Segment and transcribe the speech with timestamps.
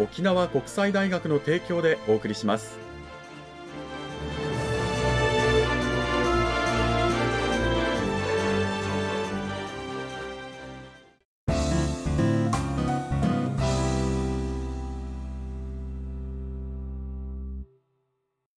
[0.00, 2.78] 沖縄国際大学の提供でお送りします。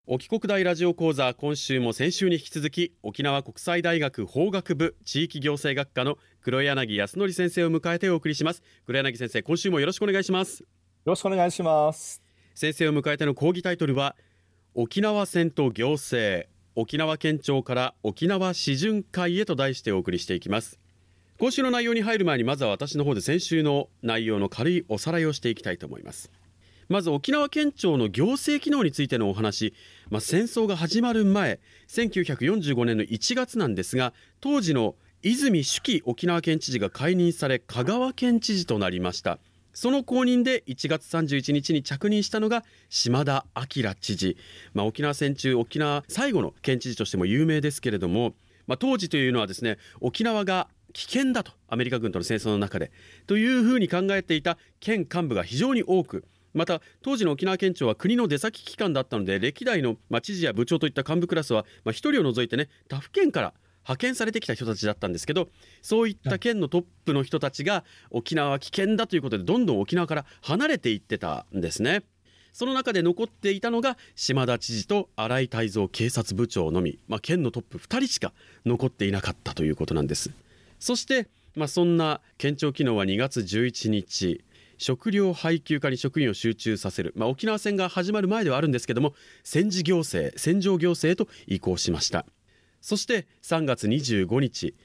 [0.06, 8.62] 沖国大ラジオ講座今週も先週に引き続き沖縄国際大学法学部地域行政学科の黒柳康則先生を迎えてお送りします。
[8.86, 10.64] 黒柳先生今週もよろしくお願いします。
[11.06, 12.22] ろしくお願いします。
[12.56, 14.16] 先生を迎えての講義タイトルは
[14.74, 16.48] 沖縄戦と行政。
[16.76, 20.80] 沖縄県庁から沖縄市巡会へと題してお送りしていきます。
[21.38, 26.32] 今週の内容に入る前にまずは私の方で先週の内容の軽いおさらいをしていきたいと思います。
[26.90, 29.74] まず沖縄県庁の行政機能についてのお話、
[30.10, 39.40] まあ、戦争が始まる前1945年の1月なんですが当時の泉主樹沖縄県知事が解任され香川県知事となりました。
[39.74, 44.38] その後任で1月31日に着任したのが島田明知事、
[44.74, 48.34] まあ、沖縄戦中沖縄最後の県知事としても有名ですけれども、
[48.68, 52.92] まあ、当時というのはですね沖縄が危険だとアメリカ軍との戦争の中で
[53.26, 65.50] というふうに考えていた県幹部が非常に多くまた当時の沖縄県庁は国の出先機関だったので歴代の、ま知事や部長といった幹部クラスは、まあ、1人を除いてね他府県から派遣されてきた人たちだったんですけど
[65.82, 72.04] そういった県のトップの人たちが沖縄は危険だということでどんどん沖縄から離れていってたんですね。
[72.54, 78.32] その中で残っていたのが島田知事と新井泰造警察部長のみ、まあ、県のトップ2人しか
[78.64, 80.30] 残っていなかったということなんです。
[80.80, 84.44] そして、まあ、そんな県庁機能は2月11日
[84.78, 89.14] 食料配給課に職員を集中させる、まあ、沖縄戦が始まる前ではあるんですけども
[89.44, 92.26] 戦時行政戦場行政へと移行しました
[92.84, 94.76] そして3月25日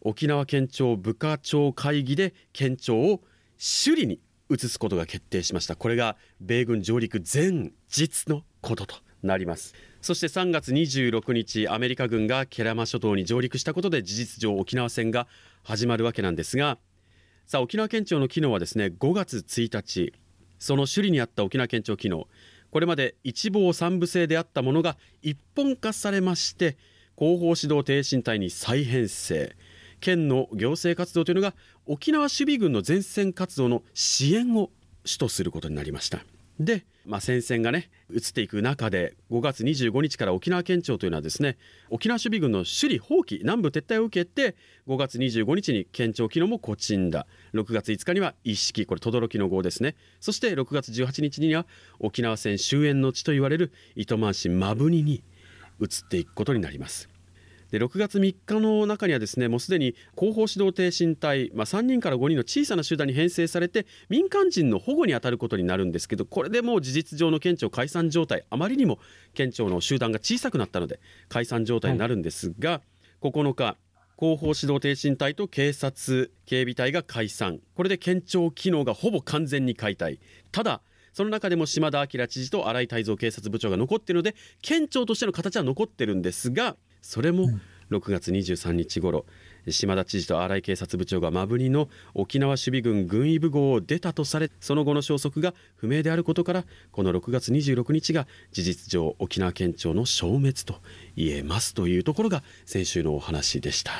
[0.00, 3.20] 沖縄県庁部課長会議で県庁を
[3.58, 5.74] 首里に移すことが決定しました。
[5.74, 9.74] これが米軍上陸前日のこととなります。
[10.00, 15.26] そして3月26日アメリカ軍がケラマ諸島に上陸したことで事実上沖縄戦が
[15.64, 16.78] 始まるわけなんですが
[17.48, 20.14] さあ沖縄県庁の機能はですね5月1日
[20.60, 22.28] その首里にあった沖縄県庁機能。
[22.70, 26.76] これまで一房三部制であったものが一本化されまして
[27.18, 29.56] 広報指導挺身隊に再編成。
[30.00, 34.70] 県の行政活動というのが沖縄守備軍の前線活動の支援を
[35.04, 36.20] 主とすることになりました。
[36.60, 41.56] でまあ、戦線がね移っていく中で5月25日から沖縄県庁というのはですね
[41.88, 44.56] 沖縄守備軍の首里放棄南部撤退を受けて
[44.86, 47.26] 5月25日に県庁機能もコチンだ。
[47.54, 49.96] 6月5日には一式これ轟の号ですね。
[50.20, 51.66] そして6月18日には
[51.98, 55.22] 沖縄戦終焉の地と言われる糸満市摩文仁に
[55.80, 57.08] 移っていくことになります。
[57.70, 68.98] で6月3日の中にはですねもうすでに後方指導挺身隊、まあ、3人から5人の小さな集団に編成されて民間人の保護に当たることになるんですけどこれでもう事実上の県庁解散状態あまりにも
[69.34, 72.80] 県庁の集団が小さくなったので解散状態になるんですが、は
[73.22, 73.76] い、9日
[74.16, 80.80] 後方指導挺身隊と警察警備隊が解散これで県庁機能がほぼ完全に解体ただ
[81.18, 87.48] その中でも島田明知事と新井泰造警察部長が残っているので県庁としての形は残ってるんですがそれも
[87.90, 89.26] 6月23日頃
[89.68, 100.76] 島田知事と新井警察部長が真振りの沖縄守備軍軍医部号を出たとされその後の消息が不明であることからこの6月26日が事実上沖縄県庁の消滅と
[101.16, 103.90] 言えますというところが先週のお話でした。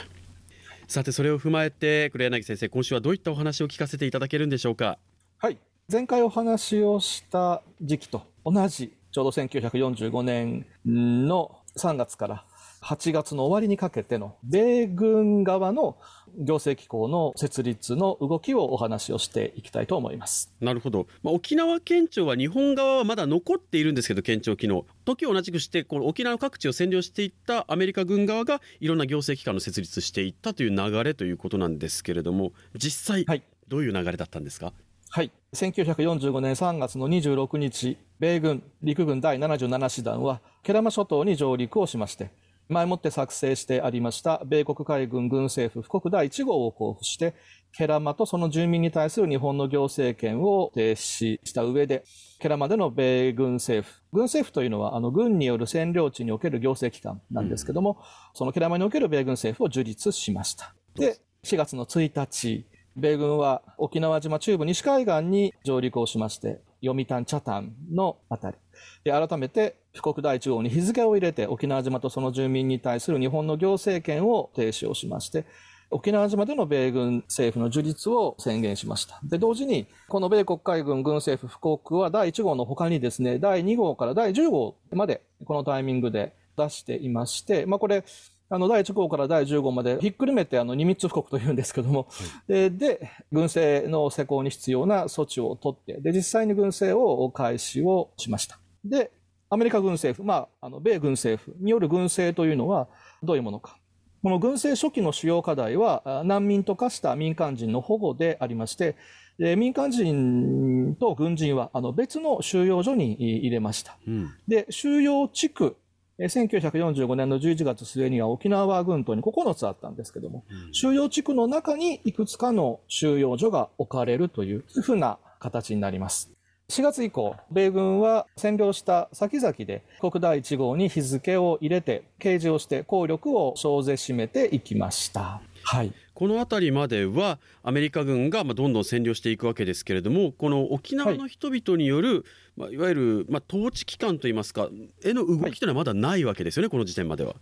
[0.86, 4.98] さてそれを踏まえて黒柳先生今週はどういったお話を聞かせていただけるんでしょうか？
[5.38, 5.58] はい
[5.90, 12.44] 前回お話をした時期と同じちょうど1945年の3月から
[12.82, 15.96] 8月の終わりにかけての米軍側の
[16.36, 20.52] 行政機構の設立の動きをお話をしていきたいと思います。
[20.60, 24.84] なるほど、まあ、沖縄県庁は日本側はまだ残っているんですけど県庁機能。
[25.06, 33.24] 時を同じくしてこの沖縄各地を占領していったアメリカ軍側がいろんな行政機関の設立していったという流れということなんですけれども実際、
[33.68, 34.74] どういう流れだったんですか？
[35.10, 35.30] はい。
[35.54, 42.30] 1945年3月の26日米軍陸軍第77師団は慶良間諸島に上陸をしまして
[42.68, 47.34] 前もって作成してありました米国海軍軍政府布告第1号を交付して、
[47.72, 52.04] ケラマとその住民に対する日本の行政権を停止した上で、
[52.38, 57.96] ケラマでの米軍政府、軍政府というのはあの軍による占領地における行政機関なんですけども、うん、
[58.34, 60.74] そのケラマにおける米軍政府を樹立しました。
[60.94, 62.66] で、4月の1日、
[62.98, 68.56] 米軍は沖縄島中部西海岸に上陸をしまして、読谷茶炭のあたり、
[69.04, 75.46] で改めて富国大中央に日付を入れて沖縄島とその住民に対する日本の行政権を停止をしまして、
[75.90, 79.20] 沖縄島での米軍政府の樹立を宣言しました。
[79.22, 88.04] で、同時に、この米国海軍軍政府布告は第1号の他にですね、第2号から第10号までこのタイミングで出していまして、まあこれ、
[88.50, 92.08] あの、第1号から第10号までひっくるめて、あの、二密布告というんですけども、
[92.48, 98.58] はい、で、軍政の施行に必要な措置を取って、で、実際に軍政を開始をしました。
[98.84, 99.10] で、
[99.50, 102.88] アメリカ軍政府、まあ、あの米軍政府による軍政というのは
[103.22, 103.78] どういうものか。
[104.22, 108.96] この軍政初期の主要課題は難民と化した民間人の保護でありまして、
[109.38, 113.96] 民間人と軍人はあの別の収容所に入れました。
[114.06, 115.76] うん、で、収容地区、
[116.18, 126.30] 1945年の11月末には沖縄軍島に9つあったんですけども、うん、収容地区の中にいくつかの収容所が置かれるというふうな形になります。
[126.70, 135.40] 4月以降、米軍は占領した先々で国第1号に日付を入れて、掲示をして効力を小ぜしめていきました。
[135.62, 135.94] はい。
[136.18, 142.22] この辺りまではアメリカ軍がまあどんどん占領していくわけですけれども、この沖縄の人々による、はい
[142.56, 144.68] まあ、いわゆるまあ統治機関といいますか、
[145.04, 147.36] への動きというのはまだないわけですよね、はい、この時点までは。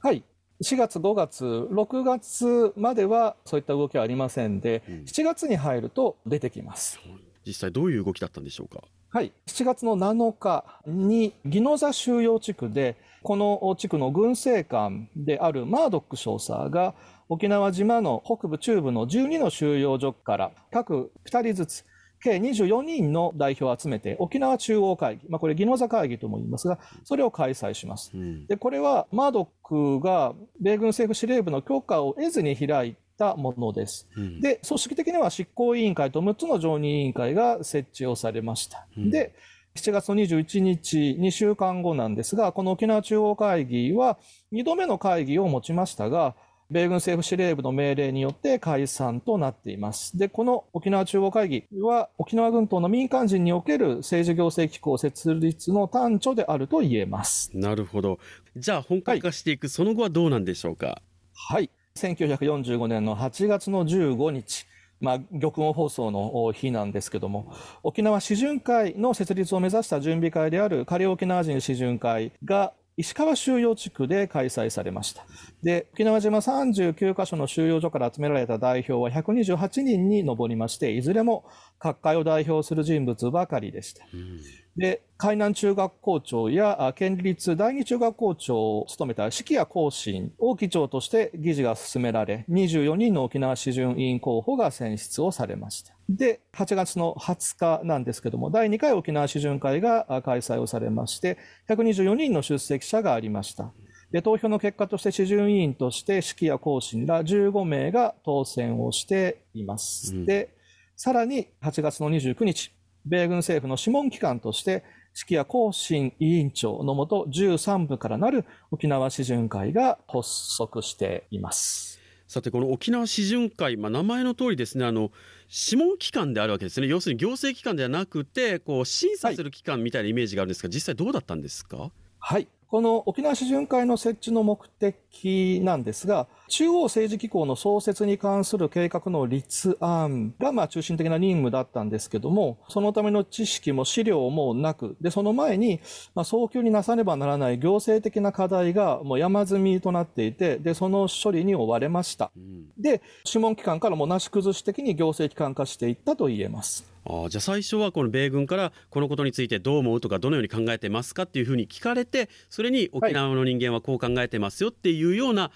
[0.00, 0.22] はい。
[0.62, 7.00] 4月、5月、6月まではそういった動きはありませんで、うん、7月に入ると出てきます。
[7.46, 8.84] 実際どういう動きだったんでしょうか？
[9.08, 9.32] はい。
[9.46, 16.94] 7月の7日に、宜野座収容地区で、この地区の軍政官であるマードック少佐が、
[17.28, 21.84] 沖縄島の北部中部の12の収容所から各2人ずつ、
[22.20, 28.10] 計24人の代表を集めて、沖縄中央会議、まあ、これ、宜野座会議とも言いますが、それを開催します。
[28.14, 34.08] うん、で、これは、マードックが米軍政府司令部の許可を得ずに開いたものです。
[34.16, 38.86] うん、で、組織的には執行委員会と6つの常任委員会が設置をされました。
[38.96, 39.34] うん、で、
[39.78, 44.18] 7月の21日、2週間後なんですが、この沖縄中央会議は
[44.52, 46.34] 2度目の会議を持ちましたが、
[46.70, 50.18] 米軍政府司令部の命令によって解散となっています。
[50.18, 57.50] で、この沖縄中央会議は沖縄軍島の民間人における政治行政機構設立の端緒であると言えます。
[57.54, 58.18] なるほど。
[58.56, 61.00] じゃあ本格化していく、その後はどうなんでしょうか？
[61.32, 61.70] はい。
[61.96, 64.66] 1945年の8月の15日、
[65.00, 67.52] まあ、玉音放送の日なんですけども、
[67.82, 75.24] 沖縄市巡会の設立を目指した準備会である仮沖縄人市巡会が石川収容地区で開催されました。
[75.62, 81.44] で、沖縄島39カ所の収容所から集められた代表は128人に上りまして、いずれも
[81.78, 84.04] 各界を代表する人物ばかりでした。
[84.12, 84.40] うん
[84.78, 95.94] で、海南中学校長や県立第二中学校長を務めた四季谷更新を議長として議事が進められ、24人の沖縄市巡委員候補が選出をされました。
[96.08, 101.38] で、8月の20日なんですけども、第2回沖縄市巡会が開催をされまして、
[101.68, 103.72] 124人の出席者がありました。
[104.12, 110.14] で、投票の結果として市巡委員として四季谷更新ら15名が当選をしています。
[110.14, 110.56] うん、で、
[110.96, 112.72] さらに8月の29日、
[113.06, 114.84] 米軍政府の諮問機関として、
[115.16, 121.98] 指揮や更新委員長のもと13部からなる沖縄市巡会が発足しています。
[122.28, 125.10] さてこの沖縄市巡会、まあ、名前の通りですねあの
[125.48, 126.86] 諮問機関であるわけですね。
[126.86, 131.90] 要するに行政機関ではなくてこう審査する機関みたいなイメージがあるんですが、はい、実際どうだったんですか？
[132.18, 145.80] はいこの沖縄市巡会の設置の目的なんですが、中央政治機構の創設に関する計画の立案がまあ中心的な任務だったんですけども、そのための知識も資料もなく、で、その前に、
[146.14, 152.30] まあ、早急になさねばならない行政的な課題がもう山積みとなっていて、で、その処理に追われました。
[152.76, 156.97] で、諮問機関からもなし崩し的に行政機関化していったと言えます。
[157.04, 165.50] あじゃあ最初はこの米軍からこのことについてどう思うとかどのように考えてますかっていうふうに聞かれてそれに沖縄の人間はこう考えてますよっていうような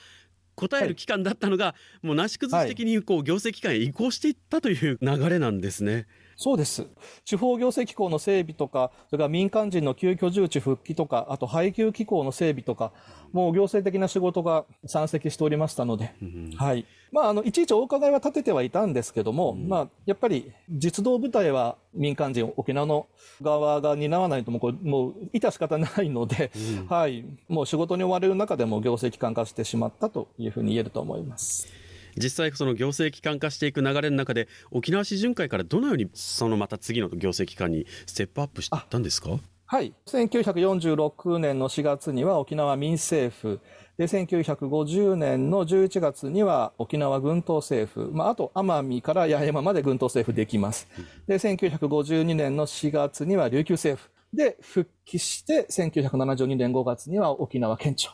[0.55, 6.07] 答える機関だったのが、もうなし崩し的にこう行政機関へ移行していったという流れなんですね。
[6.43, 6.89] そうです。
[7.25, 12.91] 地方行政機構の整備とか、それから民間人の旧居住地復帰とか、あと配給機構の整備とか、
[13.33, 16.85] もう行政的な仕事が山積しておりましたので、うん、はい。
[17.13, 23.07] まあ、あの、いちいちお伺いは立ててはいたんですけども、うん、まあ、やっぱり実動部隊は民間人、沖縄の
[23.41, 27.25] 側が担わないともう、もう、致し方ないので、うん、はい。
[27.49, 31.82] もう仕事に追われる中でも行政機関化してしまったというふうに言えると思います。
[32.17, 39.39] 実際その行政機関化していく流れの中で沖縄市巡回からどのようにそのまた次の行政機関にステップアップしていったんですか？
[39.67, 39.95] はい。
[40.07, 43.59] 1946年の4月には沖縄民政府。
[43.97, 48.11] で、1950年の11月には沖縄軍島政府。
[48.13, 50.89] まあ、あと奄美から八重山まで軍島政府できます。
[51.27, 54.11] で、1952年の4月には琉球政府。
[54.37, 58.11] で、復帰して、1972年5月には沖縄県庁。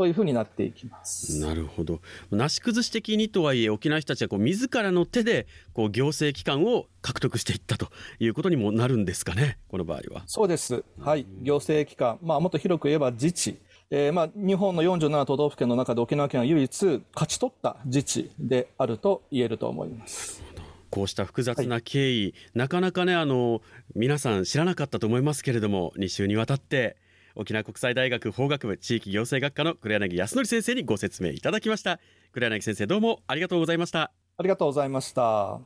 [0.00, 1.40] というふうになっていきます。
[1.40, 2.00] なるほど。
[2.30, 7.88] なし崩し的にとはいえ沖縄人たちはこう自らの手でこう行政機関を獲得していったと
[8.18, 10.22] いうことにもなるんですかねこの場合は。
[10.26, 10.84] そうです。
[10.98, 11.26] はい。
[11.42, 12.18] 行政機関。
[12.22, 13.58] まあもっと広く言えば自治。
[13.90, 20.42] えーまあ、日本の47都道府県の中で沖縄県は唯一勝ち取った自治であると言えると思います。
[20.88, 23.60] こうした複雑な経緯、はい、なかなかねあの
[23.94, 26.96] 皆さん知らなかったと思いますけれども2週にわたって
[27.34, 32.00] 沖縄国際大学法学部地域行政学科の黒柳康則先生にご説明いただきました。
[32.32, 34.12] 黒柳先生どうもありがとうございました。
[34.36, 35.60] ありがとうございました。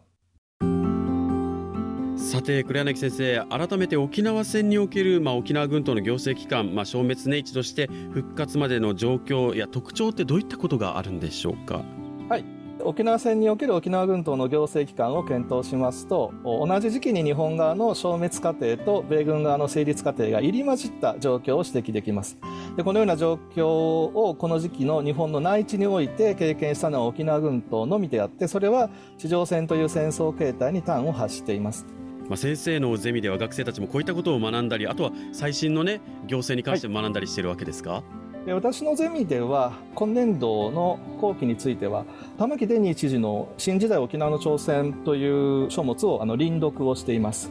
[2.17, 11.85] さて黒柳先生改めて沖縄戦における、まあ、沖縄軍島の行政機関、まあ、消滅ネイチとして復活までの状況や特徴ってどういったことがあるんでしょうか？
[12.29, 12.45] はい
[12.85, 22.39] 沖縄戦における沖縄軍島の行政機関を検討しますと同じ時期に日本側の消滅過程と米軍側の成立過程が入り混じった状況を指摘できます。
[22.77, 31.87] でこのような状況をこの時期の日本の内地において経験したのは沖縄軍島のみであってそれは地上戦という戦争形態に端を発しています。
[32.29, 42.05] まあ、先生のゼミでは学生たちもこういったことを学んだりあとは最新のね行政に関して学んだりしているわけですか、はい私のゼミでは今年度の後期については
[42.37, 47.51] 玉城デニー知事の「新時代沖縄の挑戦」という書物をあの輪読をしています。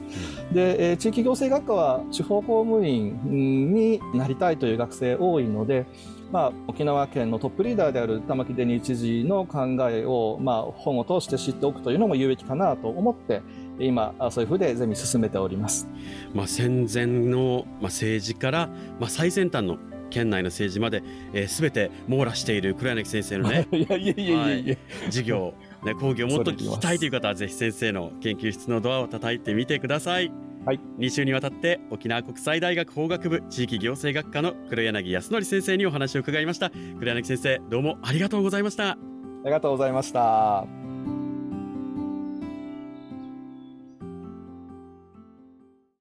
[0.51, 5.85] で、え地域行政学科は地方公務員になりたいという学生多いので、
[6.31, 13.41] まあ、沖縄県のトップリーダーである玉城デニー知事の考えを、まあ、本を通して知っておくというのも有益かなと思って
[13.79, 15.87] 今そういうふうでゼミ進めております、
[16.33, 18.67] まあ、戦前の、まあ、政治から、
[18.99, 19.77] まあ、最先端の
[20.13, 21.03] 県内の政治まで、
[21.33, 25.53] えー、全て網羅している黒柳先生のねいやいやいやいやいや、授業
[25.83, 30.31] ね、 講義をもっと聞きたいという方はぜひ先生の研究室のドアを叩いてみてください。
[30.65, 36.71] はい、2週にわたって沖縄国際大学法学部地域行政学科の黒柳康則先生にお話を伺いました。
[36.99, 38.91] 黒柳先生どうもありがとうございました。
[38.91, 38.97] あ
[39.45, 40.82] りがとうございました